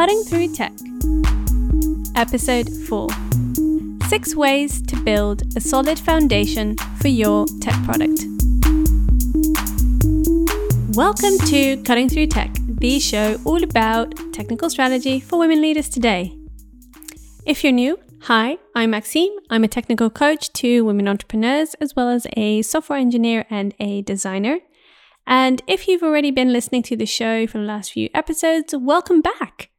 Cutting 0.00 0.22
Through 0.22 0.54
Tech, 0.54 0.72
Episode 2.16 2.70
4 2.88 3.08
Six 4.08 4.34
Ways 4.34 4.80
to 4.86 4.96
Build 5.04 5.42
a 5.58 5.60
Solid 5.60 5.98
Foundation 5.98 6.78
for 7.02 7.08
Your 7.08 7.44
Tech 7.60 7.74
Product. 7.84 8.18
Welcome 10.96 11.36
to 11.48 11.82
Cutting 11.84 12.08
Through 12.08 12.28
Tech, 12.28 12.50
the 12.66 12.98
show 12.98 13.38
all 13.44 13.62
about 13.62 14.14
technical 14.32 14.70
strategy 14.70 15.20
for 15.20 15.38
women 15.38 15.60
leaders 15.60 15.90
today. 15.90 16.34
If 17.44 17.62
you're 17.62 17.74
new, 17.74 17.98
hi, 18.22 18.56
I'm 18.74 18.92
Maxime. 18.92 19.36
I'm 19.50 19.64
a 19.64 19.68
technical 19.68 20.08
coach 20.08 20.50
to 20.54 20.82
women 20.82 21.08
entrepreneurs, 21.08 21.74
as 21.74 21.94
well 21.94 22.08
as 22.08 22.26
a 22.38 22.62
software 22.62 22.98
engineer 22.98 23.44
and 23.50 23.74
a 23.78 24.00
designer. 24.00 24.60
And 25.26 25.60
if 25.66 25.86
you've 25.86 26.02
already 26.02 26.30
been 26.30 26.54
listening 26.54 26.84
to 26.84 26.96
the 26.96 27.04
show 27.04 27.46
for 27.46 27.58
the 27.58 27.64
last 27.64 27.92
few 27.92 28.08
episodes, 28.14 28.74
welcome 28.74 29.20
back. 29.20 29.69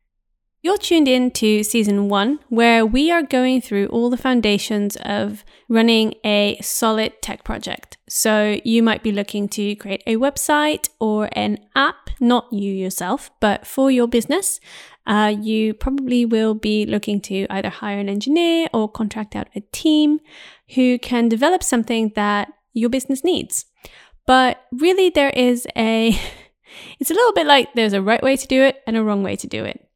You're 0.64 0.78
tuned 0.78 1.08
in 1.08 1.32
to 1.32 1.64
season 1.64 2.08
one, 2.08 2.38
where 2.50 2.86
we 2.86 3.10
are 3.10 3.24
going 3.24 3.62
through 3.62 3.88
all 3.88 4.12
the 4.12 4.18
foundations 4.18 4.96
of 4.98 5.44
running 5.68 6.14
a 6.24 6.60
solid 6.62 7.20
tech 7.24 7.44
project. 7.44 7.98
So, 8.08 8.60
you 8.64 8.84
might 8.84 9.02
be 9.02 9.12
looking 9.12 9.50
to 9.50 9.76
create 9.76 10.04
a 10.06 10.18
website 10.18 10.90
or 11.00 11.30
an 11.32 11.58
app, 11.76 12.12
not 12.20 12.46
you 12.54 12.72
yourself, 12.72 13.32
but 13.40 13.66
for 13.66 13.90
your 13.90 14.08
business. 14.08 14.60
Uh, 15.08 15.34
you 15.42 15.74
probably 15.74 16.26
will 16.26 16.54
be 16.54 16.86
looking 16.86 17.22
to 17.22 17.48
either 17.50 17.70
hire 17.70 17.98
an 17.98 18.08
engineer 18.08 18.68
or 18.72 18.88
contract 18.88 19.36
out 19.36 19.50
a 19.56 19.62
team 19.72 20.20
who 20.76 21.00
can 21.00 21.28
develop 21.28 21.64
something 21.64 22.12
that 22.14 22.54
your 22.74 22.90
business 22.92 23.24
needs. 23.24 23.66
But 24.28 24.64
really, 24.72 25.10
there 25.10 25.32
is 25.32 25.66
a, 25.76 26.10
it's 27.00 27.10
a 27.10 27.16
little 27.16 27.34
bit 27.34 27.48
like 27.48 27.74
there's 27.74 27.94
a 27.94 28.02
right 28.02 28.22
way 28.22 28.38
to 28.38 28.48
do 28.48 28.62
it 28.62 28.84
and 28.86 28.96
a 28.96 29.04
wrong 29.04 29.24
way 29.24 29.36
to 29.38 29.48
do 29.48 29.66
it. 29.66 29.88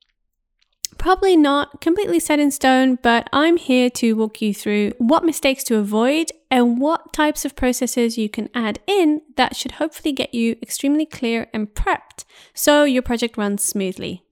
Probably 1.05 1.37
not 1.37 1.81
completely 1.81 2.19
set 2.19 2.39
in 2.39 2.49
stone, 2.49 2.97
but 2.99 3.29
I'm 3.31 3.57
here 3.57 3.91
to 3.91 4.13
walk 4.13 4.41
you 4.41 4.55
through 4.55 4.93
what 4.97 5.23
mistakes 5.23 5.63
to 5.65 5.77
avoid 5.77 6.31
and 6.49 6.81
what 6.81 7.13
types 7.13 7.45
of 7.45 7.55
processes 7.55 8.17
you 8.17 8.27
can 8.27 8.49
add 8.55 8.79
in 8.87 9.21
that 9.37 9.55
should 9.55 9.73
hopefully 9.73 10.11
get 10.13 10.33
you 10.33 10.55
extremely 10.63 11.05
clear 11.05 11.45
and 11.53 11.67
prepped 11.75 12.25
so 12.55 12.85
your 12.85 13.03
project 13.03 13.37
runs 13.37 13.63
smoothly. 13.63 14.23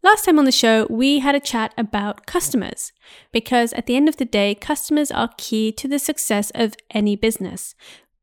Last 0.00 0.26
time 0.26 0.38
on 0.38 0.44
the 0.44 0.52
show, 0.52 0.86
we 0.88 1.18
had 1.18 1.34
a 1.34 1.40
chat 1.40 1.74
about 1.76 2.24
customers 2.24 2.92
because 3.32 3.72
at 3.72 3.86
the 3.86 3.96
end 3.96 4.08
of 4.08 4.18
the 4.18 4.24
day, 4.24 4.54
customers 4.54 5.10
are 5.10 5.30
key 5.36 5.72
to 5.72 5.88
the 5.88 5.98
success 5.98 6.52
of 6.54 6.76
any 6.92 7.16
business 7.16 7.74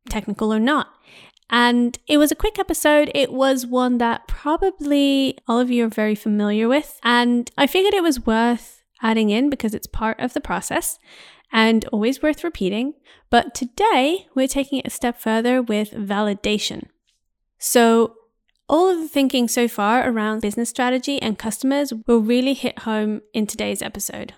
technical 0.09 0.53
or 0.53 0.59
not. 0.59 0.88
And 1.52 1.99
it 2.07 2.17
was 2.17 2.31
a 2.31 2.35
quick 2.35 2.57
episode. 2.57 3.11
It 3.13 3.33
was 3.33 3.66
one 3.66 3.97
that 3.97 4.25
probably 4.27 5.38
all 5.49 5.59
of 5.59 5.69
you 5.69 5.85
are 5.85 5.89
very 5.89 6.16
familiar 6.16 6.69
with. 6.69 6.97
And 7.03 7.52
I 7.57 7.67
figured 7.67 7.94
it 7.94 8.02
was 8.02 8.25
worth 8.25 8.81
adding 9.02 9.30
in 9.30 9.49
because 9.49 9.73
it's 9.73 9.88
part 9.88 10.17
of 10.19 10.33
the 10.33 10.39
process 10.39 10.97
and 11.52 11.83
always 11.91 12.22
worth 12.22 12.45
repeating. 12.45 12.94
But 13.29 13.53
today 13.53 14.27
we're 14.33 14.47
taking 14.47 14.79
it 14.79 14.88
a 14.88 14.91
step 14.91 15.19
further 15.19 15.61
with 15.61 15.91
validation. 15.91 16.88
So, 17.59 18.16
all 18.69 18.88
of 18.88 18.99
the 18.99 19.07
thinking 19.09 19.49
so 19.49 19.67
far 19.67 20.09
around 20.09 20.41
business 20.41 20.69
strategy 20.69 21.22
and 21.22 21.38
customers 21.38 21.91
will 22.07 22.22
really 22.22 22.53
hit 22.53 22.79
home 22.79 23.19
in 23.33 23.45
today's 23.45 23.81
episode. 23.81 24.33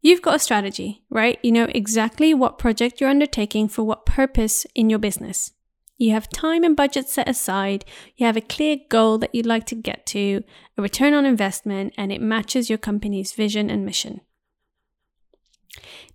You've 0.00 0.22
got 0.22 0.36
a 0.36 0.38
strategy, 0.38 1.02
right? 1.10 1.36
You 1.42 1.50
know 1.50 1.66
exactly 1.74 2.32
what 2.32 2.58
project 2.58 3.00
you're 3.00 3.10
undertaking 3.10 3.66
for 3.66 3.82
what 3.82 4.06
purpose 4.06 4.64
in 4.76 4.88
your 4.88 5.00
business. 5.00 5.50
You 5.98 6.12
have 6.12 6.28
time 6.28 6.62
and 6.62 6.76
budget 6.76 7.08
set 7.08 7.28
aside, 7.28 7.84
you 8.16 8.26
have 8.26 8.36
a 8.36 8.42
clear 8.42 8.76
goal 8.90 9.16
that 9.18 9.34
you'd 9.34 9.46
like 9.46 9.64
to 9.66 9.74
get 9.74 10.04
to, 10.06 10.44
a 10.76 10.82
return 10.82 11.14
on 11.14 11.24
investment, 11.24 11.94
and 11.96 12.12
it 12.12 12.20
matches 12.20 12.68
your 12.68 12.78
company's 12.78 13.32
vision 13.32 13.70
and 13.70 13.84
mission. 13.84 14.20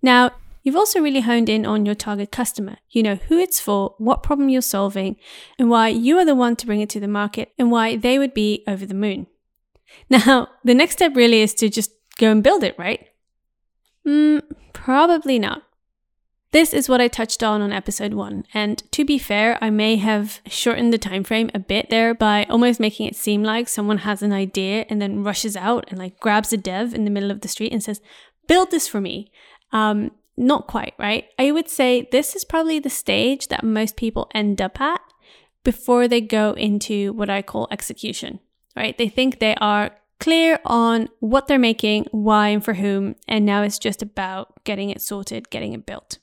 Now, 0.00 0.32
you've 0.62 0.76
also 0.76 1.00
really 1.00 1.20
honed 1.20 1.48
in 1.48 1.66
on 1.66 1.84
your 1.84 1.96
target 1.96 2.30
customer. 2.30 2.76
You 2.90 3.02
know 3.02 3.16
who 3.16 3.38
it's 3.38 3.58
for, 3.58 3.96
what 3.98 4.22
problem 4.22 4.48
you're 4.48 4.62
solving, 4.62 5.16
and 5.58 5.68
why 5.68 5.88
you 5.88 6.16
are 6.18 6.24
the 6.24 6.36
one 6.36 6.54
to 6.56 6.66
bring 6.66 6.80
it 6.80 6.90
to 6.90 7.00
the 7.00 7.08
market, 7.08 7.52
and 7.58 7.72
why 7.72 7.96
they 7.96 8.20
would 8.20 8.34
be 8.34 8.62
over 8.68 8.86
the 8.86 8.94
moon. 8.94 9.26
Now, 10.08 10.48
the 10.64 10.74
next 10.74 10.94
step 10.94 11.16
really 11.16 11.42
is 11.42 11.54
to 11.54 11.68
just 11.68 11.90
go 12.18 12.30
and 12.30 12.42
build 12.42 12.62
it, 12.62 12.76
right? 12.78 13.08
Mm, 14.06 14.42
probably 14.72 15.40
not. 15.40 15.64
This 16.52 16.74
is 16.74 16.86
what 16.86 17.00
I 17.00 17.08
touched 17.08 17.42
on 17.42 17.62
on 17.62 17.72
episode 17.72 18.12
1, 18.12 18.44
and 18.52 18.82
to 18.92 19.06
be 19.06 19.16
fair, 19.16 19.56
I 19.62 19.70
may 19.70 19.96
have 19.96 20.42
shortened 20.46 20.92
the 20.92 20.98
time 20.98 21.24
frame 21.24 21.50
a 21.54 21.58
bit 21.58 21.88
there 21.88 22.12
by 22.12 22.44
almost 22.44 22.78
making 22.78 23.06
it 23.06 23.16
seem 23.16 23.42
like 23.42 23.70
someone 23.70 23.98
has 23.98 24.22
an 24.22 24.34
idea 24.34 24.84
and 24.90 25.00
then 25.00 25.24
rushes 25.24 25.56
out 25.56 25.86
and 25.88 25.98
like 25.98 26.20
grabs 26.20 26.52
a 26.52 26.58
dev 26.58 26.92
in 26.92 27.06
the 27.06 27.10
middle 27.10 27.30
of 27.30 27.40
the 27.40 27.48
street 27.48 27.72
and 27.72 27.82
says, 27.82 28.02
"Build 28.48 28.70
this 28.70 28.86
for 28.86 29.00
me." 29.00 29.32
Um, 29.72 30.10
not 30.36 30.66
quite, 30.66 30.92
right? 30.98 31.24
I 31.38 31.52
would 31.52 31.70
say 31.70 32.06
this 32.12 32.36
is 32.36 32.44
probably 32.44 32.78
the 32.78 32.90
stage 32.90 33.48
that 33.48 33.64
most 33.64 33.96
people 33.96 34.30
end 34.34 34.60
up 34.60 34.78
at 34.78 35.00
before 35.64 36.06
they 36.06 36.20
go 36.20 36.52
into 36.52 37.14
what 37.14 37.30
I 37.30 37.40
call 37.40 37.66
execution, 37.70 38.40
right? 38.76 38.98
They 38.98 39.08
think 39.08 39.38
they 39.38 39.54
are 39.54 39.92
clear 40.20 40.60
on 40.66 41.08
what 41.20 41.46
they're 41.48 41.58
making, 41.58 42.08
why, 42.10 42.48
and 42.48 42.62
for 42.62 42.74
whom, 42.74 43.16
and 43.26 43.46
now 43.46 43.62
it's 43.62 43.78
just 43.78 44.02
about 44.02 44.62
getting 44.64 44.90
it 44.90 45.00
sorted, 45.00 45.48
getting 45.48 45.72
it 45.72 45.86
built. 45.86 46.18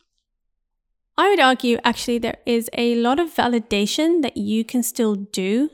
I 1.20 1.28
would 1.28 1.42
argue 1.42 1.80
actually 1.84 2.18
there 2.18 2.38
is 2.46 2.70
a 2.72 2.96
lot 2.96 3.20
of 3.20 3.36
validation 3.36 4.22
that 4.22 4.38
you 4.38 4.64
can 4.64 4.82
still 4.82 5.16
do 5.16 5.70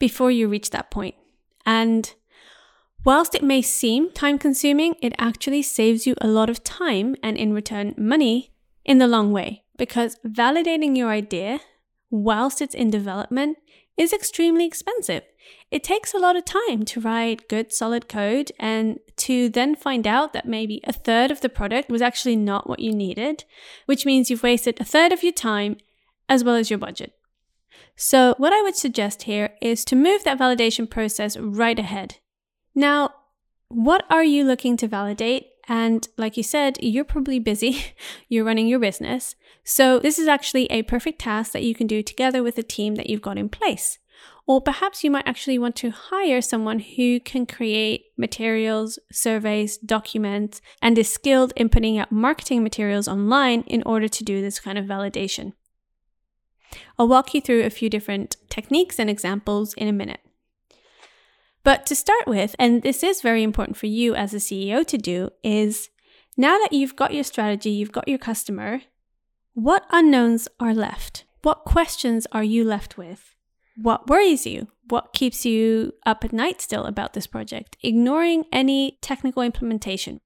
before 0.00 0.32
you 0.32 0.48
reach 0.48 0.70
that 0.70 0.90
point. 0.90 1.14
And 1.64 2.12
whilst 3.04 3.36
it 3.36 3.44
may 3.44 3.62
seem 3.62 4.10
time 4.10 4.38
consuming, 4.38 4.96
it 5.00 5.12
actually 5.16 5.62
saves 5.62 6.04
you 6.04 6.16
a 6.20 6.26
lot 6.26 6.50
of 6.50 6.64
time 6.64 7.14
and 7.22 7.36
in 7.36 7.52
return 7.52 7.94
money 7.96 8.50
in 8.84 8.98
the 8.98 9.06
long 9.06 9.30
way 9.30 9.62
because 9.76 10.18
validating 10.26 10.96
your 10.96 11.10
idea 11.10 11.60
whilst 12.10 12.60
it's 12.60 12.74
in 12.74 12.90
development 12.90 13.56
is 13.96 14.12
extremely 14.12 14.66
expensive. 14.66 15.22
It 15.70 15.84
takes 15.84 16.14
a 16.14 16.18
lot 16.18 16.36
of 16.36 16.46
time 16.46 16.84
to 16.86 17.00
write 17.00 17.48
good, 17.48 17.72
solid 17.72 18.08
code 18.08 18.52
and 18.58 19.00
to 19.16 19.50
then 19.50 19.76
find 19.76 20.06
out 20.06 20.32
that 20.32 20.48
maybe 20.48 20.80
a 20.84 20.92
third 20.92 21.30
of 21.30 21.42
the 21.42 21.50
product 21.50 21.90
was 21.90 22.00
actually 22.00 22.36
not 22.36 22.68
what 22.68 22.80
you 22.80 22.92
needed, 22.92 23.44
which 23.84 24.06
means 24.06 24.30
you've 24.30 24.42
wasted 24.42 24.80
a 24.80 24.84
third 24.84 25.12
of 25.12 25.22
your 25.22 25.32
time 25.32 25.76
as 26.28 26.42
well 26.42 26.54
as 26.54 26.70
your 26.70 26.78
budget. 26.78 27.12
So, 27.96 28.34
what 28.38 28.52
I 28.52 28.62
would 28.62 28.76
suggest 28.76 29.24
here 29.24 29.50
is 29.60 29.84
to 29.86 29.96
move 29.96 30.24
that 30.24 30.38
validation 30.38 30.88
process 30.88 31.36
right 31.36 31.78
ahead. 31.78 32.16
Now, 32.74 33.10
what 33.68 34.04
are 34.08 34.24
you 34.24 34.44
looking 34.44 34.76
to 34.78 34.88
validate? 34.88 35.48
And 35.66 36.08
like 36.16 36.36
you 36.36 36.42
said, 36.42 36.78
you're 36.80 37.04
probably 37.04 37.38
busy, 37.38 37.84
you're 38.28 38.44
running 38.44 38.68
your 38.68 38.78
business. 38.78 39.34
So, 39.64 39.98
this 39.98 40.18
is 40.18 40.28
actually 40.28 40.66
a 40.66 40.82
perfect 40.84 41.18
task 41.18 41.52
that 41.52 41.64
you 41.64 41.74
can 41.74 41.86
do 41.86 42.02
together 42.02 42.42
with 42.42 42.56
the 42.56 42.62
team 42.62 42.94
that 42.94 43.10
you've 43.10 43.20
got 43.20 43.36
in 43.36 43.48
place. 43.48 43.98
Or 44.48 44.62
perhaps 44.62 45.04
you 45.04 45.10
might 45.10 45.28
actually 45.28 45.58
want 45.58 45.76
to 45.76 45.90
hire 45.90 46.40
someone 46.40 46.78
who 46.78 47.20
can 47.20 47.44
create 47.44 48.06
materials, 48.16 48.98
surveys, 49.12 49.76
documents, 49.76 50.62
and 50.80 50.96
is 50.96 51.12
skilled 51.12 51.52
in 51.54 51.68
putting 51.68 51.98
out 51.98 52.10
marketing 52.10 52.62
materials 52.62 53.06
online 53.06 53.60
in 53.66 53.82
order 53.82 54.08
to 54.08 54.24
do 54.24 54.40
this 54.40 54.58
kind 54.58 54.78
of 54.78 54.86
validation. 54.86 55.52
I'll 56.98 57.08
walk 57.08 57.34
you 57.34 57.42
through 57.42 57.62
a 57.64 57.70
few 57.70 57.90
different 57.90 58.36
techniques 58.48 58.98
and 58.98 59.10
examples 59.10 59.74
in 59.74 59.86
a 59.86 59.92
minute. 59.92 60.20
But 61.62 61.84
to 61.84 61.94
start 61.94 62.26
with, 62.26 62.56
and 62.58 62.82
this 62.82 63.02
is 63.02 63.20
very 63.20 63.42
important 63.42 63.76
for 63.76 63.84
you 63.84 64.14
as 64.14 64.32
a 64.32 64.38
CEO 64.38 64.86
to 64.86 64.96
do, 64.96 65.28
is 65.42 65.90
now 66.38 66.56
that 66.56 66.72
you've 66.72 66.96
got 66.96 67.12
your 67.12 67.24
strategy, 67.24 67.68
you've 67.68 67.92
got 67.92 68.08
your 68.08 68.16
customer, 68.16 68.80
what 69.52 69.84
unknowns 69.90 70.48
are 70.58 70.72
left? 70.72 71.24
What 71.42 71.66
questions 71.66 72.26
are 72.32 72.44
you 72.44 72.64
left 72.64 72.96
with? 72.96 73.34
What 73.80 74.08
worries 74.08 74.44
you? 74.44 74.66
What 74.88 75.12
keeps 75.12 75.46
you 75.46 75.94
up 76.04 76.24
at 76.24 76.32
night 76.32 76.60
still 76.60 76.84
about 76.84 77.12
this 77.12 77.28
project? 77.28 77.76
Ignoring 77.80 78.44
any 78.50 78.98
technical 79.00 79.42
implementation. 79.42 80.20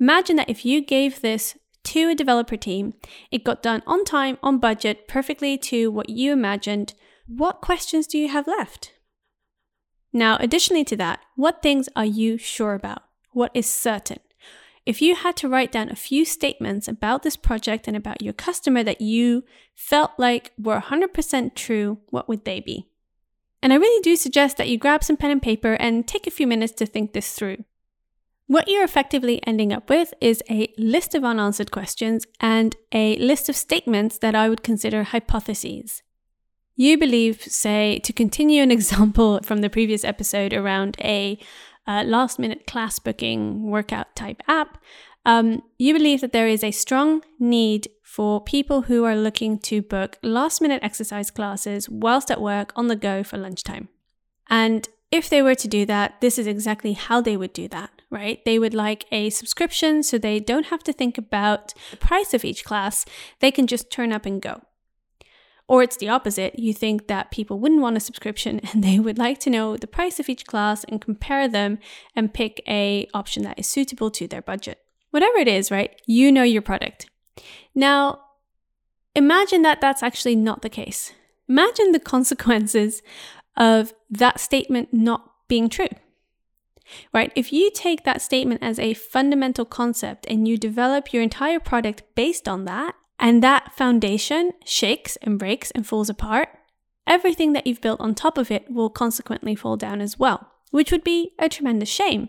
Imagine 0.00 0.36
that 0.36 0.48
if 0.48 0.64
you 0.64 0.80
gave 0.80 1.20
this 1.20 1.58
to 1.84 2.08
a 2.08 2.14
developer 2.14 2.56
team, 2.56 2.94
it 3.30 3.44
got 3.44 3.62
done 3.62 3.82
on 3.86 4.04
time, 4.04 4.38
on 4.42 4.58
budget, 4.58 5.06
perfectly 5.06 5.58
to 5.58 5.90
what 5.90 6.08
you 6.08 6.32
imagined. 6.32 6.94
What 7.26 7.60
questions 7.60 8.06
do 8.06 8.16
you 8.16 8.28
have 8.28 8.46
left? 8.46 8.94
Now, 10.10 10.38
additionally 10.40 10.84
to 10.84 10.96
that, 10.96 11.20
what 11.36 11.60
things 11.60 11.90
are 11.94 12.06
you 12.06 12.38
sure 12.38 12.72
about? 12.72 13.02
What 13.32 13.50
is 13.52 13.68
certain? 13.68 14.20
If 14.88 15.02
you 15.02 15.16
had 15.16 15.36
to 15.36 15.50
write 15.50 15.70
down 15.70 15.90
a 15.90 15.94
few 15.94 16.24
statements 16.24 16.88
about 16.88 17.22
this 17.22 17.36
project 17.36 17.88
and 17.88 17.94
about 17.94 18.22
your 18.22 18.32
customer 18.32 18.82
that 18.84 19.02
you 19.02 19.44
felt 19.74 20.12
like 20.16 20.52
were 20.58 20.80
100% 20.80 21.54
true, 21.54 21.98
what 22.08 22.26
would 22.26 22.46
they 22.46 22.60
be? 22.60 22.88
And 23.62 23.70
I 23.70 23.76
really 23.76 24.00
do 24.00 24.16
suggest 24.16 24.56
that 24.56 24.70
you 24.70 24.78
grab 24.78 25.04
some 25.04 25.18
pen 25.18 25.30
and 25.30 25.42
paper 25.42 25.74
and 25.74 26.08
take 26.08 26.26
a 26.26 26.30
few 26.30 26.46
minutes 26.46 26.72
to 26.76 26.86
think 26.86 27.12
this 27.12 27.34
through. 27.34 27.64
What 28.46 28.66
you're 28.66 28.82
effectively 28.82 29.46
ending 29.46 29.74
up 29.74 29.90
with 29.90 30.14
is 30.22 30.42
a 30.48 30.72
list 30.78 31.14
of 31.14 31.22
unanswered 31.22 31.70
questions 31.70 32.24
and 32.40 32.74
a 32.90 33.18
list 33.18 33.50
of 33.50 33.56
statements 33.56 34.16
that 34.16 34.34
I 34.34 34.48
would 34.48 34.62
consider 34.62 35.02
hypotheses. 35.02 36.02
You 36.76 36.96
believe, 36.96 37.42
say, 37.42 37.98
to 38.04 38.12
continue 38.14 38.62
an 38.62 38.70
example 38.78 39.40
from 39.42 39.60
the 39.60 39.68
previous 39.68 40.02
episode 40.02 40.54
around 40.54 40.96
a 41.02 41.38
a 41.88 42.04
last 42.04 42.38
minute 42.38 42.66
class 42.66 43.00
booking 43.00 43.64
workout 43.64 44.14
type 44.14 44.42
app, 44.46 44.78
um, 45.24 45.62
you 45.78 45.92
believe 45.92 46.20
that 46.20 46.32
there 46.32 46.46
is 46.46 46.62
a 46.62 46.70
strong 46.70 47.22
need 47.40 47.88
for 48.02 48.40
people 48.40 48.82
who 48.82 49.04
are 49.04 49.16
looking 49.16 49.58
to 49.58 49.82
book 49.82 50.18
last 50.22 50.60
minute 50.60 50.82
exercise 50.82 51.30
classes 51.30 51.88
whilst 51.88 52.30
at 52.30 52.40
work 52.40 52.72
on 52.76 52.86
the 52.86 52.96
go 52.96 53.22
for 53.24 53.36
lunchtime. 53.36 53.88
And 54.48 54.88
if 55.10 55.28
they 55.28 55.42
were 55.42 55.54
to 55.54 55.68
do 55.68 55.86
that, 55.86 56.20
this 56.20 56.38
is 56.38 56.46
exactly 56.46 56.92
how 56.92 57.20
they 57.20 57.36
would 57.36 57.52
do 57.52 57.68
that, 57.68 57.90
right? 58.10 58.44
They 58.44 58.58
would 58.58 58.74
like 58.74 59.06
a 59.10 59.30
subscription 59.30 60.02
so 60.02 60.18
they 60.18 60.40
don't 60.40 60.66
have 60.66 60.82
to 60.84 60.92
think 60.92 61.16
about 61.16 61.72
the 61.90 61.96
price 61.96 62.34
of 62.34 62.44
each 62.44 62.64
class. 62.64 63.06
They 63.40 63.50
can 63.50 63.66
just 63.66 63.90
turn 63.90 64.12
up 64.12 64.26
and 64.26 64.40
go. 64.40 64.62
Or 65.68 65.82
it's 65.82 65.98
the 65.98 66.08
opposite. 66.08 66.58
You 66.58 66.72
think 66.72 67.08
that 67.08 67.30
people 67.30 67.60
wouldn't 67.60 67.82
want 67.82 67.98
a 67.98 68.00
subscription 68.00 68.60
and 68.72 68.82
they 68.82 68.98
would 68.98 69.18
like 69.18 69.38
to 69.40 69.50
know 69.50 69.76
the 69.76 69.86
price 69.86 70.18
of 70.18 70.28
each 70.28 70.46
class 70.46 70.82
and 70.84 71.00
compare 71.00 71.46
them 71.46 71.78
and 72.16 72.34
pick 72.34 72.62
a 72.66 73.06
option 73.14 73.42
that 73.44 73.58
is 73.58 73.68
suitable 73.68 74.10
to 74.12 74.26
their 74.26 74.42
budget. 74.42 74.80
Whatever 75.10 75.38
it 75.38 75.48
is, 75.48 75.70
right? 75.70 76.00
You 76.06 76.32
know 76.32 76.42
your 76.42 76.62
product. 76.62 77.06
Now, 77.74 78.20
imagine 79.14 79.62
that 79.62 79.80
that's 79.80 80.02
actually 80.02 80.36
not 80.36 80.62
the 80.62 80.68
case. 80.68 81.12
Imagine 81.48 81.92
the 81.92 82.00
consequences 82.14 83.02
of 83.56 83.92
that 84.10 84.40
statement 84.40 84.92
not 84.92 85.30
being 85.48 85.68
true. 85.68 85.88
Right? 87.12 87.32
If 87.36 87.52
you 87.52 87.70
take 87.70 88.04
that 88.04 88.22
statement 88.22 88.62
as 88.62 88.78
a 88.78 88.94
fundamental 88.94 89.66
concept 89.66 90.26
and 90.26 90.48
you 90.48 90.56
develop 90.56 91.12
your 91.12 91.22
entire 91.22 91.60
product 91.60 92.02
based 92.14 92.48
on 92.48 92.64
that, 92.64 92.94
and 93.18 93.42
that 93.42 93.74
foundation 93.74 94.52
shakes 94.64 95.16
and 95.22 95.38
breaks 95.38 95.70
and 95.72 95.86
falls 95.86 96.08
apart, 96.08 96.48
everything 97.06 97.52
that 97.52 97.66
you've 97.66 97.80
built 97.80 98.00
on 98.00 98.14
top 98.14 98.38
of 98.38 98.50
it 98.50 98.70
will 98.70 98.90
consequently 98.90 99.54
fall 99.54 99.76
down 99.76 100.00
as 100.00 100.18
well, 100.18 100.50
which 100.70 100.92
would 100.92 101.04
be 101.04 101.32
a 101.38 101.48
tremendous 101.48 101.88
shame. 101.88 102.28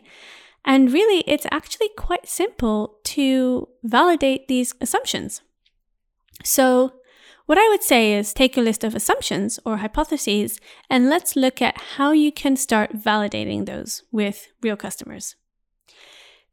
And 0.66 0.92
really, 0.92 1.24
it's 1.28 1.46
actually 1.52 1.90
quite 1.98 2.28
simple 2.28 3.00
to 3.06 3.70
validate 3.84 4.48
these 4.48 4.74
assumptions. 4.82 5.42
So, 6.44 6.94
what 7.46 7.58
I 7.58 7.68
would 7.70 7.82
say 7.82 8.14
is 8.14 8.32
take 8.32 8.58
a 8.58 8.62
list 8.62 8.84
of 8.84 8.94
assumptions 8.94 9.60
or 9.66 9.78
hypotheses 9.78 10.60
and 10.88 11.10
let's 11.10 11.36
look 11.36 11.64
at 11.64 11.82
how 11.98 12.12
you 12.12 12.32
can 12.32 12.56
start 12.56 12.94
validating 12.94 13.66
those 13.66 14.04
with 14.12 14.50
real 14.62 14.78
customers. 14.78 15.36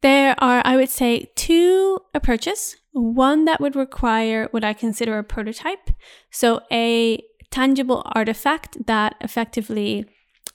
There 0.01 0.35
are, 0.39 0.63
I 0.65 0.77
would 0.77 0.89
say, 0.89 1.33
two 1.37 1.99
approaches. 2.15 2.77
One 2.97 3.45
that 3.45 3.61
would 3.61 3.77
require 3.77 4.49
what 4.53 4.65
I 4.65 4.73
consider 4.73 5.19
a 5.19 5.23
prototype, 5.23 5.91
so 6.31 6.63
a 6.73 7.23
tangible 7.51 8.03
artifact 8.07 8.87
that 8.87 9.17
effectively 9.21 10.07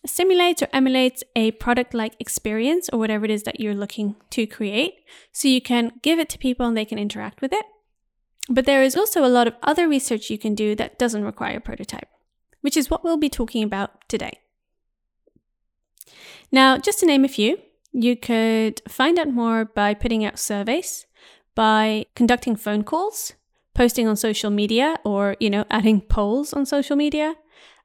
simulates 0.07 0.63
or 0.63 0.67
emulates 0.73 1.23
a 1.35 1.51
product 1.51 1.93
like 1.93 2.15
experience 2.19 2.89
or 2.91 2.97
whatever 2.97 3.25
it 3.25 3.29
is 3.29 3.43
that 3.43 3.59
you're 3.59 3.75
looking 3.75 4.15
to 4.31 4.47
create. 4.47 4.95
So 5.31 5.49
you 5.49 5.61
can 5.61 5.91
give 6.01 6.17
it 6.17 6.29
to 6.29 6.39
people 6.39 6.65
and 6.65 6.75
they 6.75 6.83
can 6.83 6.97
interact 6.97 7.43
with 7.43 7.53
it. 7.53 7.63
But 8.49 8.65
there 8.65 8.81
is 8.81 8.97
also 8.97 9.23
a 9.23 9.29
lot 9.29 9.45
of 9.45 9.53
other 9.61 9.87
research 9.87 10.31
you 10.31 10.39
can 10.39 10.55
do 10.55 10.73
that 10.77 10.97
doesn't 10.97 11.23
require 11.23 11.57
a 11.57 11.61
prototype, 11.61 12.09
which 12.61 12.75
is 12.75 12.89
what 12.89 13.03
we'll 13.03 13.17
be 13.17 13.29
talking 13.29 13.61
about 13.61 14.09
today. 14.09 14.39
Now, 16.51 16.79
just 16.79 17.01
to 17.01 17.05
name 17.05 17.23
a 17.23 17.27
few, 17.27 17.59
you 17.91 18.15
could 18.15 18.81
find 18.89 19.19
out 19.19 19.29
more 19.29 19.63
by 19.63 19.94
putting 19.94 20.25
out 20.25 20.39
surveys, 20.39 21.05
by 21.56 22.06
conducting 22.15 22.56
phone 22.56 22.83
calls, 22.83 23.33
posting 23.74 24.07
on 24.07 24.15
social 24.15 24.50
media, 24.50 24.98
or 25.03 25.36
you 25.39 25.50
know, 25.50 25.65
adding 25.71 26.01
polls 26.01 26.53
on 26.53 26.65
social 26.65 26.95
media. 26.95 27.36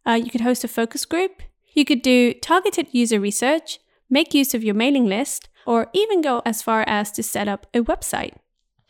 Uh, 0.07 0.13
you 0.13 0.31
could 0.31 0.43
host 0.43 0.65
a 0.65 0.69
focus 0.69 1.05
group. 1.05 1.43
You 1.75 1.85
could 1.85 2.03
do 2.03 2.33
targeted 2.35 2.89
user 2.93 3.21
research, 3.21 3.81
make 4.09 4.35
use 4.35 4.55
of 4.55 4.65
your 4.65 4.75
mailing 4.75 5.07
list, 5.07 5.49
or 5.67 5.89
even 5.93 6.23
go 6.23 6.43
as 6.47 6.63
far 6.63 6.85
as 6.87 7.11
to 7.13 7.23
set 7.23 7.49
up 7.49 7.67
a 7.75 7.81
website. 7.81 8.35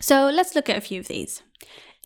So 0.00 0.30
let's 0.32 0.54
look 0.54 0.68
at 0.68 0.76
a 0.76 0.82
few 0.82 1.00
of 1.00 1.08
these. 1.08 1.42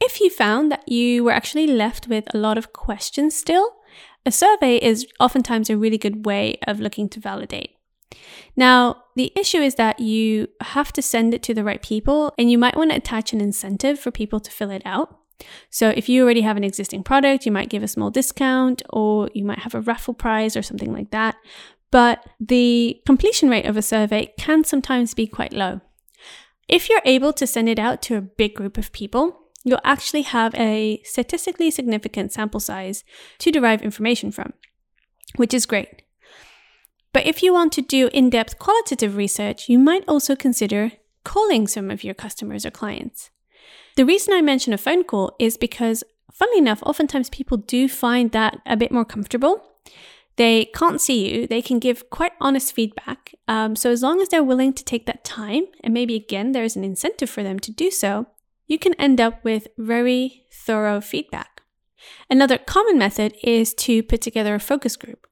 If 0.00 0.20
you 0.20 0.30
found 0.30 0.72
that 0.72 0.88
you 0.88 1.24
were 1.24 1.32
actually 1.32 1.66
left 1.66 2.08
with 2.08 2.32
a 2.32 2.38
lot 2.38 2.56
of 2.56 2.72
questions 2.72 3.36
still, 3.36 3.76
a 4.24 4.30
survey 4.30 4.76
is 4.76 5.06
oftentimes 5.18 5.68
a 5.68 5.76
really 5.76 5.98
good 5.98 6.24
way 6.24 6.58
of 6.66 6.80
looking 6.80 7.08
to 7.10 7.20
validate. 7.20 7.72
Now, 8.56 9.04
the 9.16 9.32
issue 9.36 9.58
is 9.58 9.76
that 9.76 10.00
you 10.00 10.48
have 10.60 10.92
to 10.94 11.02
send 11.02 11.34
it 11.34 11.42
to 11.44 11.54
the 11.54 11.64
right 11.64 11.82
people 11.82 12.32
and 12.38 12.50
you 12.50 12.58
might 12.58 12.76
want 12.76 12.90
to 12.90 12.96
attach 12.96 13.32
an 13.32 13.40
incentive 13.40 13.98
for 13.98 14.10
people 14.10 14.40
to 14.40 14.50
fill 14.50 14.70
it 14.70 14.82
out. 14.84 15.18
So, 15.70 15.90
if 15.90 16.08
you 16.08 16.22
already 16.22 16.42
have 16.42 16.56
an 16.56 16.64
existing 16.64 17.02
product, 17.04 17.46
you 17.46 17.52
might 17.52 17.70
give 17.70 17.82
a 17.82 17.88
small 17.88 18.10
discount 18.10 18.82
or 18.90 19.30
you 19.34 19.44
might 19.44 19.60
have 19.60 19.74
a 19.74 19.80
raffle 19.80 20.14
prize 20.14 20.56
or 20.56 20.62
something 20.62 20.92
like 20.92 21.10
that. 21.10 21.36
But 21.90 22.24
the 22.38 23.00
completion 23.06 23.48
rate 23.48 23.66
of 23.66 23.76
a 23.76 23.82
survey 23.82 24.32
can 24.38 24.64
sometimes 24.64 25.14
be 25.14 25.26
quite 25.26 25.52
low. 25.52 25.80
If 26.68 26.88
you're 26.88 27.02
able 27.04 27.32
to 27.32 27.46
send 27.46 27.68
it 27.68 27.78
out 27.78 28.00
to 28.02 28.16
a 28.16 28.20
big 28.20 28.54
group 28.54 28.78
of 28.78 28.92
people, 28.92 29.40
you'll 29.64 29.80
actually 29.82 30.22
have 30.22 30.54
a 30.54 31.02
statistically 31.04 31.70
significant 31.70 32.32
sample 32.32 32.60
size 32.60 33.02
to 33.38 33.50
derive 33.50 33.82
information 33.82 34.30
from, 34.30 34.52
which 35.36 35.52
is 35.52 35.66
great. 35.66 36.02
But 37.12 37.26
if 37.26 37.42
you 37.42 37.52
want 37.52 37.72
to 37.72 37.82
do 37.82 38.08
in 38.12 38.30
depth 38.30 38.58
qualitative 38.58 39.16
research, 39.16 39.68
you 39.68 39.78
might 39.78 40.04
also 40.06 40.36
consider 40.36 40.92
calling 41.24 41.66
some 41.66 41.90
of 41.90 42.04
your 42.04 42.14
customers 42.14 42.64
or 42.64 42.70
clients. 42.70 43.30
The 43.96 44.06
reason 44.06 44.32
I 44.32 44.40
mention 44.40 44.72
a 44.72 44.78
phone 44.78 45.04
call 45.04 45.34
is 45.38 45.56
because, 45.56 46.04
funnily 46.32 46.58
enough, 46.58 46.82
oftentimes 46.84 47.28
people 47.30 47.56
do 47.56 47.88
find 47.88 48.30
that 48.32 48.60
a 48.64 48.76
bit 48.76 48.92
more 48.92 49.04
comfortable 49.04 49.70
they 50.40 50.64
can't 50.74 51.02
see 51.02 51.30
you, 51.30 51.46
they 51.46 51.60
can 51.60 51.78
give 51.78 52.08
quite 52.08 52.32
honest 52.40 52.72
feedback. 52.72 53.34
Um, 53.46 53.76
so, 53.76 53.90
as 53.90 54.00
long 54.00 54.22
as 54.22 54.30
they're 54.30 54.42
willing 54.42 54.72
to 54.72 54.82
take 54.82 55.04
that 55.04 55.22
time, 55.22 55.64
and 55.84 55.92
maybe 55.92 56.14
again, 56.16 56.52
there's 56.52 56.76
an 56.76 56.82
incentive 56.82 57.28
for 57.28 57.42
them 57.42 57.58
to 57.58 57.70
do 57.70 57.90
so, 57.90 58.26
you 58.66 58.78
can 58.78 58.94
end 58.94 59.20
up 59.20 59.44
with 59.44 59.68
very 59.76 60.46
thorough 60.50 61.02
feedback. 61.02 61.60
Another 62.30 62.56
common 62.56 62.96
method 62.96 63.34
is 63.42 63.74
to 63.74 64.02
put 64.02 64.22
together 64.22 64.54
a 64.54 64.60
focus 64.60 64.96
group. 64.96 65.26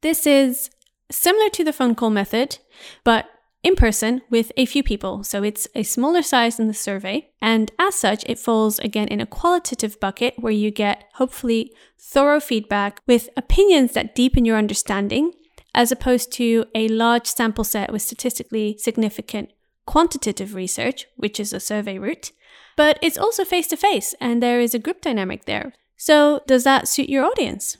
This 0.00 0.26
is 0.26 0.70
similar 1.10 1.48
to 1.50 1.64
the 1.64 1.72
phone 1.72 1.94
call 1.94 2.10
method, 2.10 2.58
but 3.04 3.26
in 3.64 3.74
person 3.74 4.22
with 4.30 4.52
a 4.56 4.66
few 4.66 4.84
people, 4.84 5.24
so 5.24 5.42
it's 5.42 5.66
a 5.74 5.82
smaller 5.82 6.22
size 6.22 6.56
than 6.56 6.68
the 6.68 6.74
survey. 6.74 7.30
And 7.42 7.72
as 7.78 7.96
such, 7.96 8.22
it 8.26 8.38
falls 8.38 8.78
again 8.78 9.08
in 9.08 9.20
a 9.20 9.26
qualitative 9.26 9.98
bucket 9.98 10.34
where 10.38 10.52
you 10.52 10.70
get 10.70 11.04
hopefully 11.14 11.72
thorough 11.98 12.38
feedback 12.38 13.00
with 13.06 13.28
opinions 13.36 13.92
that 13.92 14.14
deepen 14.14 14.44
your 14.44 14.56
understanding, 14.56 15.32
as 15.74 15.90
opposed 15.90 16.32
to 16.32 16.66
a 16.74 16.86
large 16.88 17.26
sample 17.26 17.64
set 17.64 17.92
with 17.92 18.02
statistically 18.02 18.76
significant 18.78 19.50
quantitative 19.86 20.54
research, 20.54 21.06
which 21.16 21.40
is 21.40 21.52
a 21.52 21.60
survey 21.60 21.98
route. 21.98 22.30
But 22.76 22.98
it's 23.02 23.18
also 23.18 23.44
face 23.44 23.66
to 23.68 23.76
face, 23.76 24.14
and 24.20 24.40
there 24.40 24.60
is 24.60 24.74
a 24.74 24.78
group 24.78 25.00
dynamic 25.00 25.46
there. 25.46 25.72
So, 25.96 26.42
does 26.46 26.62
that 26.62 26.86
suit 26.86 27.08
your 27.08 27.24
audience? 27.24 27.76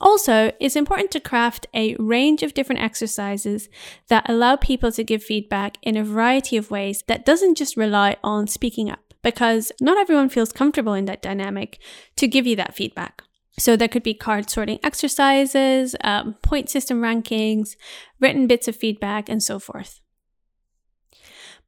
Also, 0.00 0.52
it's 0.60 0.76
important 0.76 1.10
to 1.12 1.20
craft 1.20 1.66
a 1.72 1.94
range 1.96 2.42
of 2.42 2.52
different 2.52 2.82
exercises 2.82 3.68
that 4.08 4.28
allow 4.28 4.56
people 4.56 4.90
to 4.92 5.04
give 5.04 5.22
feedback 5.22 5.78
in 5.82 5.96
a 5.96 6.04
variety 6.04 6.56
of 6.56 6.70
ways 6.70 7.02
that 7.06 7.24
doesn't 7.24 7.56
just 7.56 7.76
rely 7.76 8.16
on 8.22 8.46
speaking 8.46 8.90
up, 8.90 9.14
because 9.22 9.70
not 9.80 9.96
everyone 9.96 10.28
feels 10.28 10.52
comfortable 10.52 10.94
in 10.94 11.04
that 11.04 11.22
dynamic 11.22 11.78
to 12.16 12.26
give 12.26 12.46
you 12.46 12.56
that 12.56 12.74
feedback. 12.74 13.22
So 13.56 13.76
there 13.76 13.88
could 13.88 14.02
be 14.02 14.14
card 14.14 14.50
sorting 14.50 14.80
exercises, 14.82 15.94
um, 16.02 16.34
point 16.42 16.68
system 16.68 17.00
rankings, 17.00 17.76
written 18.18 18.48
bits 18.48 18.66
of 18.66 18.74
feedback, 18.74 19.28
and 19.28 19.40
so 19.40 19.60
forth. 19.60 20.00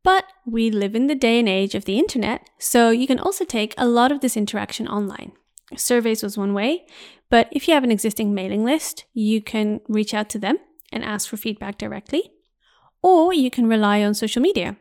But 0.02 0.25
we 0.45 0.68
live 0.71 0.97
in 0.97 1.06
the 1.06 1.14
day 1.14 1.38
and 1.38 1.49
age 1.49 1.76
of 1.76 1.85
the 1.85 1.99
internet, 1.99 2.50
so 2.59 2.90
you 2.90 3.06
can 3.06 3.21
also 3.21 3.45
take 3.45 3.73
a 3.78 3.87
lot 3.87 4.11
of 4.11 4.21
this 4.21 4.37
interaction 4.37 4.88
online. 4.88 5.33
Surveys 5.75 6.23
was 6.23 6.38
one 6.38 6.54
way, 6.54 6.87
but 7.28 7.49
if 7.50 7.66
you 7.66 7.75
have 7.75 7.85
an 7.85 7.90
existing 7.90 8.35
mailing 8.35 8.64
list, 8.64 9.04
you 9.12 9.42
can 9.42 9.80
reach 9.88 10.14
out 10.14 10.28
to 10.30 10.38
them 10.38 10.58
and 10.92 11.02
ask 11.02 11.28
for 11.28 11.37
feedback 11.37 11.76
directly, 11.78 12.30
or 13.02 13.32
you 13.32 13.50
can 13.50 13.66
rely 13.66 14.02
on 14.02 14.14
social 14.14 14.40
media. 14.40 14.76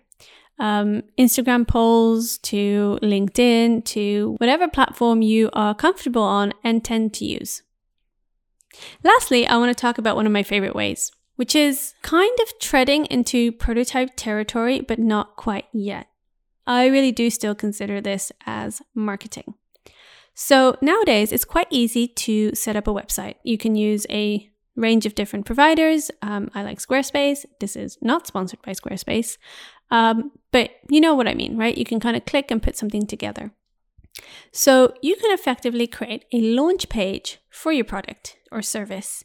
Um, 0.60 1.04
Instagram 1.20 1.68
polls 1.68 2.38
to 2.40 2.98
LinkedIn 3.02 3.84
to 3.86 4.36
whatever 4.38 4.68
platform 4.70 5.22
you 5.22 5.50
are 5.54 5.76
comfortable 5.76 6.24
on 6.24 6.54
and 6.64 6.84
tend 6.84 7.14
to 7.16 7.26
use. 7.26 7.64
Lastly, 9.04 9.48
I 9.48 9.58
want 9.58 9.76
to 9.76 9.82
talk 9.82 9.98
about 9.98 10.16
one 10.16 10.26
of 10.26 10.32
my 10.32 10.44
favorite 10.44 10.76
ways, 10.76 11.12
which 11.36 11.56
is 11.56 11.94
kind 12.04 12.38
of 12.42 12.60
treading 12.60 13.06
into 13.06 13.52
prototype 13.52 14.12
territory, 14.16 14.82
but 14.82 15.00
not 15.00 15.36
quite 15.36 15.66
yet. 15.74 16.08
I 16.68 16.88
really 16.88 17.12
do 17.12 17.30
still 17.30 17.56
consider 17.56 18.02
this 18.02 18.32
as 18.46 18.82
marketing. 18.94 19.56
So 20.36 20.78
nowadays, 20.82 21.32
it's 21.32 21.46
quite 21.46 21.68
easy 21.70 22.08
to 22.08 22.54
set 22.54 22.76
up 22.76 22.88
a 22.88 22.94
website. 22.94 23.36
You 23.44 23.58
can 23.58 23.76
use 23.76 24.06
a 24.10 24.50
range 24.76 25.06
of 25.06 25.16
different 25.16 25.46
providers. 25.46 26.12
Um, 26.22 26.50
I 26.54 26.62
like 26.62 26.80
Squarespace. 26.80 27.46
This 27.62 27.78
is 27.78 27.98
not 28.02 28.28
sponsored 28.28 28.62
by 28.62 28.74
Squarespace, 28.74 29.38
um, 29.92 30.32
but 30.52 30.72
you 30.90 31.00
know 31.00 31.16
what 31.16 31.30
I 31.30 31.34
mean, 31.34 31.58
right? 31.58 31.78
You 31.78 31.86
can 31.86 32.02
kind 32.02 32.18
of 32.18 32.26
click 32.26 32.52
and 32.52 32.62
put 32.62 32.76
something 32.76 33.08
together. 33.08 33.54
So 34.52 34.94
you 35.02 35.16
can 35.16 35.32
effectively 35.32 35.88
create 35.88 36.26
a 36.34 36.42
launch 36.42 36.90
page 36.90 37.40
for 37.50 37.72
your 37.72 37.86
product 37.86 38.38
or 38.52 38.62
service. 38.62 39.24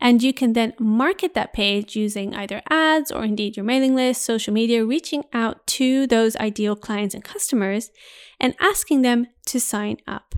And 0.00 0.22
you 0.22 0.32
can 0.32 0.52
then 0.52 0.74
market 0.78 1.34
that 1.34 1.52
page 1.52 1.96
using 1.96 2.34
either 2.34 2.62
ads 2.68 3.10
or 3.10 3.24
indeed 3.24 3.56
your 3.56 3.64
mailing 3.64 3.94
list, 3.94 4.22
social 4.22 4.52
media, 4.52 4.84
reaching 4.84 5.24
out 5.32 5.66
to 5.78 6.06
those 6.06 6.36
ideal 6.36 6.74
clients 6.74 7.14
and 7.14 7.22
customers 7.22 7.90
and 8.40 8.54
asking 8.60 9.02
them 9.02 9.26
to 9.46 9.60
sign 9.60 9.98
up. 10.06 10.34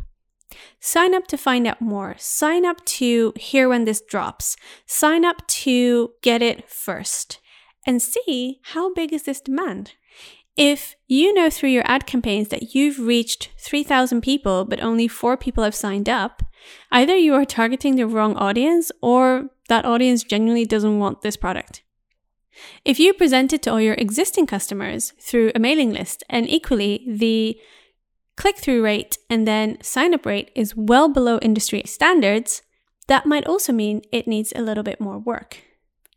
Sign 0.81 1.15
up 1.15 1.27
to 1.29 1.37
find 1.37 1.67
out 1.67 1.81
more. 1.81 2.15
Sign 2.19 2.65
up 2.65 2.85
to 2.85 3.33
hear 3.37 3.69
when 3.69 3.85
this 3.85 4.01
drops. 4.01 4.57
Sign 4.87 5.25
up 5.25 5.47
to 5.47 6.13
get 6.23 6.43
it 6.43 6.71
first 6.71 7.41
and 7.87 8.01
see 8.01 8.61
how 8.63 8.93
big 8.93 9.13
is 9.13 9.25
this 9.25 9.41
demand. 9.41 9.93
If 10.57 10.95
you 11.09 11.35
know 11.35 11.51
through 11.51 11.71
your 11.71 11.83
ad 11.87 12.07
campaigns 12.07 12.49
that 12.49 12.75
you've 12.75 13.01
reached 13.01 13.51
3,000 13.59 14.21
people, 14.21 14.65
but 14.65 14.81
only 14.81 15.09
four 15.09 15.37
people 15.37 15.65
have 15.65 15.75
signed 15.75 16.09
up, 16.09 16.43
either 16.93 17.17
you 17.17 17.35
are 17.35 17.45
targeting 17.45 17.97
the 17.97 18.07
wrong 18.07 18.37
audience 18.37 18.93
or 19.03 19.51
that 19.69 19.85
audience 19.85 20.23
genuinely 20.23 20.65
doesn't 20.65 20.99
want 20.99 21.23
this 21.23 21.37
product. 21.37 21.83
If 22.85 23.01
you 23.01 23.13
present 23.13 23.53
it 23.53 23.63
to 23.63 23.73
all 23.73 23.81
your 23.81 23.95
existing 23.95 24.47
customers 24.47 25.13
through 25.21 25.51
a 25.55 25.59
mailing 25.59 25.93
list, 25.93 26.23
and 26.31 26.49
equally 26.49 27.05
the 27.09 27.59
click 28.37 28.59
through 28.59 28.83
rate 28.83 29.19
and 29.31 29.47
then 29.47 29.79
sign 29.83 30.15
up 30.15 30.27
rate 30.27 30.51
is 30.55 30.77
well 30.77 31.09
below 31.09 31.39
industry 31.39 31.83
standards, 31.87 32.63
that 33.07 33.27
might 33.27 33.47
also 33.47 33.73
mean 33.73 34.03
it 34.13 34.27
needs 34.27 34.53
a 34.55 34.63
little 34.63 34.83
bit 34.83 35.01
more 35.01 35.19
work. 35.19 35.59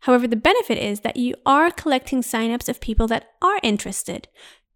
However, 0.02 0.26
the 0.26 0.36
benefit 0.36 0.78
is 0.78 1.00
that 1.00 1.16
you 1.16 1.34
are 1.44 1.70
collecting 1.70 2.22
signups 2.22 2.68
of 2.68 2.80
people 2.80 3.06
that 3.08 3.30
are 3.42 3.58
interested, 3.62 4.28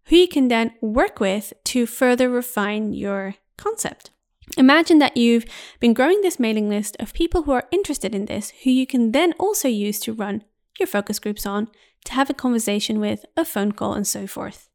who 0.05 0.17
you 0.17 0.27
can 0.27 0.47
then 0.47 0.73
work 0.81 1.19
with 1.19 1.53
to 1.65 1.85
further 1.85 2.29
refine 2.29 2.93
your 2.93 3.35
concept. 3.57 4.09
Imagine 4.57 4.99
that 4.99 5.15
you've 5.15 5.45
been 5.79 5.93
growing 5.93 6.21
this 6.21 6.39
mailing 6.39 6.69
list 6.69 6.97
of 6.99 7.13
people 7.13 7.43
who 7.43 7.53
are 7.53 7.67
interested 7.71 8.13
in 8.13 8.25
this, 8.25 8.51
who 8.63 8.69
you 8.69 8.85
can 8.85 9.11
then 9.11 9.33
also 9.39 9.67
use 9.67 9.99
to 10.01 10.13
run 10.13 10.43
your 10.79 10.87
focus 10.87 11.19
groups 11.19 11.45
on, 11.45 11.69
to 12.05 12.13
have 12.13 12.29
a 12.29 12.33
conversation 12.33 12.99
with, 12.99 13.25
a 13.37 13.45
phone 13.45 13.71
call, 13.71 13.93
and 13.93 14.05
so 14.05 14.27
forth. 14.27 14.69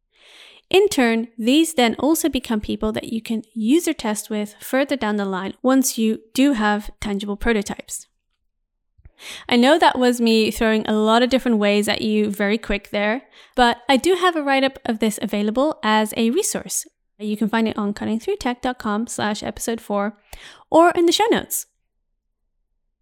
In 0.70 0.88
turn, 0.88 1.28
these 1.38 1.74
then 1.74 1.94
also 1.98 2.28
become 2.28 2.60
people 2.60 2.92
that 2.92 3.12
you 3.12 3.22
can 3.22 3.42
user 3.54 3.94
test 3.94 4.28
with 4.28 4.54
further 4.60 4.96
down 4.96 5.16
the 5.16 5.24
line 5.24 5.54
once 5.62 5.96
you 5.96 6.20
do 6.34 6.52
have 6.52 6.90
tangible 7.00 7.36
prototypes. 7.36 8.06
I 9.48 9.56
know 9.56 9.78
that 9.78 9.98
was 9.98 10.20
me 10.20 10.50
throwing 10.50 10.86
a 10.86 10.92
lot 10.92 11.22
of 11.22 11.30
different 11.30 11.58
ways 11.58 11.88
at 11.88 12.02
you 12.02 12.30
very 12.30 12.58
quick 12.58 12.90
there, 12.90 13.22
but 13.56 13.78
I 13.88 13.96
do 13.96 14.14
have 14.14 14.36
a 14.36 14.42
write-up 14.42 14.78
of 14.84 14.98
this 15.00 15.18
available 15.20 15.78
as 15.82 16.14
a 16.16 16.30
resource. 16.30 16.86
You 17.18 17.36
can 17.36 17.48
find 17.48 17.66
it 17.66 17.76
on 17.76 17.94
cuttingthroughtech.com 17.94 19.08
slash 19.08 19.42
episode 19.42 19.80
4 19.80 20.16
or 20.70 20.90
in 20.90 21.06
the 21.06 21.12
show 21.12 21.26
notes. 21.30 21.66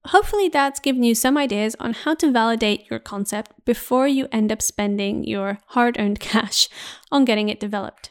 Hopefully 0.06 0.48
that's 0.48 0.80
given 0.80 1.02
you 1.02 1.14
some 1.14 1.36
ideas 1.36 1.76
on 1.80 1.92
how 1.92 2.14
to 2.16 2.30
validate 2.30 2.90
your 2.90 2.98
concept 2.98 3.52
before 3.64 4.06
you 4.06 4.28
end 4.30 4.52
up 4.52 4.62
spending 4.62 5.24
your 5.24 5.58
hard-earned 5.68 6.20
cash 6.20 6.68
on 7.10 7.24
getting 7.24 7.48
it 7.48 7.60
developed. 7.60 8.10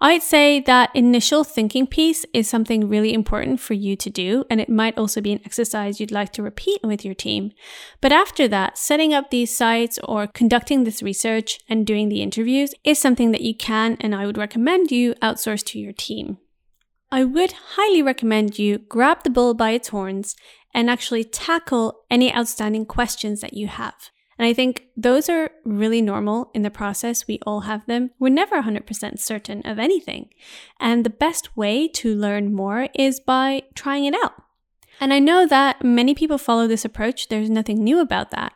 I'd 0.00 0.22
say 0.22 0.60
that 0.60 0.90
initial 0.94 1.44
thinking 1.44 1.86
piece 1.86 2.26
is 2.34 2.48
something 2.48 2.88
really 2.88 3.14
important 3.14 3.60
for 3.60 3.74
you 3.74 3.96
to 3.96 4.10
do, 4.10 4.44
and 4.50 4.60
it 4.60 4.68
might 4.68 4.98
also 4.98 5.20
be 5.20 5.32
an 5.32 5.40
exercise 5.44 6.00
you'd 6.00 6.10
like 6.10 6.32
to 6.32 6.42
repeat 6.42 6.80
with 6.82 7.04
your 7.04 7.14
team. 7.14 7.52
But 8.00 8.12
after 8.12 8.48
that, 8.48 8.76
setting 8.76 9.14
up 9.14 9.30
these 9.30 9.56
sites 9.56 9.98
or 10.04 10.26
conducting 10.26 10.84
this 10.84 11.02
research 11.02 11.60
and 11.68 11.86
doing 11.86 12.08
the 12.08 12.22
interviews 12.22 12.74
is 12.82 12.98
something 12.98 13.30
that 13.30 13.40
you 13.40 13.54
can 13.54 13.96
and 14.00 14.14
I 14.14 14.26
would 14.26 14.36
recommend 14.36 14.90
you 14.90 15.14
outsource 15.22 15.64
to 15.66 15.78
your 15.78 15.92
team. 15.92 16.38
I 17.10 17.22
would 17.22 17.52
highly 17.76 18.02
recommend 18.02 18.58
you 18.58 18.78
grab 18.78 19.22
the 19.22 19.30
bull 19.30 19.54
by 19.54 19.70
its 19.70 19.88
horns 19.88 20.34
and 20.74 20.90
actually 20.90 21.24
tackle 21.24 22.00
any 22.10 22.34
outstanding 22.34 22.84
questions 22.84 23.40
that 23.40 23.54
you 23.54 23.68
have. 23.68 24.10
And 24.36 24.46
I 24.46 24.52
think 24.52 24.88
those 24.96 25.28
are 25.28 25.50
really 25.64 26.02
normal 26.02 26.50
in 26.54 26.62
the 26.62 26.70
process. 26.70 27.28
We 27.28 27.38
all 27.46 27.60
have 27.60 27.86
them. 27.86 28.10
We're 28.18 28.30
never 28.30 28.60
100% 28.60 29.18
certain 29.18 29.62
of 29.64 29.78
anything. 29.78 30.30
And 30.80 31.04
the 31.04 31.10
best 31.10 31.56
way 31.56 31.86
to 31.88 32.14
learn 32.14 32.52
more 32.52 32.88
is 32.94 33.20
by 33.20 33.62
trying 33.74 34.06
it 34.06 34.14
out. 34.24 34.34
And 35.00 35.12
I 35.12 35.18
know 35.18 35.46
that 35.46 35.84
many 35.84 36.14
people 36.14 36.38
follow 36.38 36.66
this 36.66 36.84
approach. 36.84 37.28
There's 37.28 37.50
nothing 37.50 37.82
new 37.82 38.00
about 38.00 38.30
that. 38.30 38.54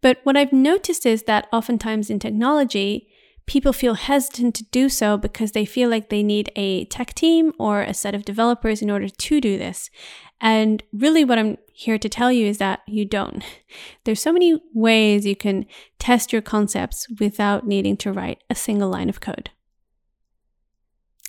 But 0.00 0.18
what 0.24 0.36
I've 0.36 0.52
noticed 0.52 1.06
is 1.06 1.24
that 1.24 1.48
oftentimes 1.52 2.10
in 2.10 2.18
technology, 2.18 3.08
people 3.46 3.72
feel 3.72 3.94
hesitant 3.94 4.54
to 4.56 4.64
do 4.64 4.88
so 4.88 5.16
because 5.16 5.52
they 5.52 5.64
feel 5.64 5.88
like 5.88 6.08
they 6.08 6.22
need 6.22 6.50
a 6.56 6.84
tech 6.86 7.14
team 7.14 7.52
or 7.58 7.82
a 7.82 7.94
set 7.94 8.14
of 8.14 8.24
developers 8.24 8.82
in 8.82 8.90
order 8.90 9.08
to 9.08 9.40
do 9.40 9.56
this. 9.56 9.88
And 10.40 10.82
really, 10.92 11.24
what 11.24 11.38
I'm 11.38 11.56
here 11.72 11.98
to 11.98 12.08
tell 12.08 12.30
you 12.30 12.46
is 12.46 12.58
that 12.58 12.80
you 12.86 13.04
don't. 13.04 13.42
There's 14.04 14.20
so 14.20 14.32
many 14.32 14.60
ways 14.74 15.24
you 15.24 15.36
can 15.36 15.66
test 15.98 16.32
your 16.32 16.42
concepts 16.42 17.06
without 17.18 17.66
needing 17.66 17.96
to 17.98 18.12
write 18.12 18.42
a 18.50 18.54
single 18.54 18.90
line 18.90 19.08
of 19.08 19.20
code. 19.20 19.50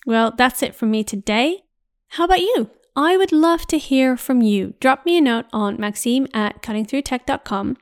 Well, 0.05 0.33
that's 0.35 0.63
it 0.63 0.75
from 0.75 0.91
me 0.91 1.03
today. 1.03 1.63
How 2.09 2.25
about 2.25 2.41
you? 2.41 2.69
I 2.95 3.15
would 3.15 3.31
love 3.31 3.67
to 3.67 3.77
hear 3.77 4.17
from 4.17 4.41
you. 4.41 4.73
Drop 4.79 5.05
me 5.05 5.17
a 5.17 5.21
note 5.21 5.45
on 5.53 5.79
maxime 5.79 6.27
at 6.33 6.63
cuttingthroughtech.com 6.63 7.77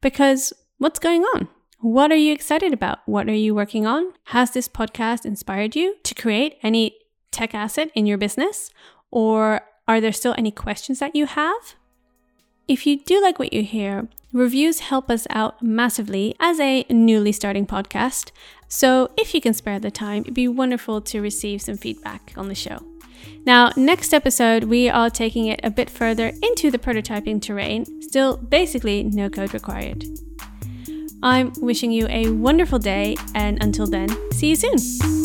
because 0.00 0.52
what's 0.76 0.98
going 0.98 1.22
on? 1.22 1.48
What 1.80 2.10
are 2.10 2.16
you 2.16 2.32
excited 2.32 2.72
about? 2.72 2.98
What 3.06 3.28
are 3.28 3.32
you 3.32 3.54
working 3.54 3.86
on? 3.86 4.12
Has 4.24 4.50
this 4.50 4.66
podcast 4.66 5.24
inspired 5.24 5.76
you 5.76 5.94
to 6.02 6.12
create 6.12 6.58
any 6.60 6.96
tech 7.30 7.54
asset 7.54 7.92
in 7.94 8.04
your 8.04 8.18
business? 8.18 8.72
Or 9.12 9.60
are 9.86 10.00
there 10.00 10.10
still 10.10 10.34
any 10.36 10.50
questions 10.50 10.98
that 10.98 11.14
you 11.14 11.26
have? 11.26 11.76
If 12.66 12.84
you 12.84 12.98
do 12.98 13.22
like 13.22 13.38
what 13.38 13.52
you 13.52 13.62
hear, 13.62 14.08
reviews 14.32 14.80
help 14.80 15.08
us 15.08 15.28
out 15.30 15.62
massively 15.62 16.34
as 16.40 16.58
a 16.58 16.84
newly 16.90 17.30
starting 17.30 17.64
podcast. 17.64 18.32
So 18.66 19.12
if 19.16 19.32
you 19.32 19.40
can 19.40 19.54
spare 19.54 19.78
the 19.78 19.92
time, 19.92 20.22
it'd 20.22 20.34
be 20.34 20.48
wonderful 20.48 21.00
to 21.02 21.20
receive 21.20 21.62
some 21.62 21.76
feedback 21.76 22.32
on 22.36 22.48
the 22.48 22.56
show. 22.56 22.84
Now, 23.46 23.70
next 23.76 24.12
episode, 24.12 24.64
we 24.64 24.88
are 24.88 25.10
taking 25.10 25.46
it 25.46 25.60
a 25.62 25.70
bit 25.70 25.90
further 25.90 26.32
into 26.42 26.72
the 26.72 26.78
prototyping 26.78 27.40
terrain, 27.40 28.02
still 28.02 28.36
basically 28.36 29.04
no 29.04 29.30
code 29.30 29.54
required. 29.54 30.04
I'm 31.22 31.52
wishing 31.60 31.90
you 31.90 32.06
a 32.08 32.30
wonderful 32.30 32.78
day, 32.78 33.16
and 33.34 33.62
until 33.62 33.86
then, 33.86 34.08
see 34.32 34.50
you 34.50 34.56
soon. 34.56 35.17